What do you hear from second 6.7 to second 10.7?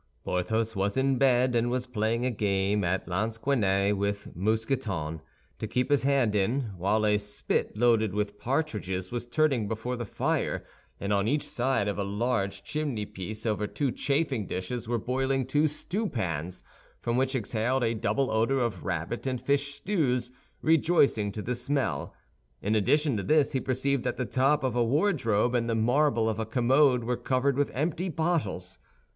while a spit loaded with partridges was turning before the fire,